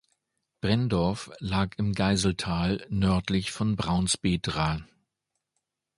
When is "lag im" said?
1.37-1.93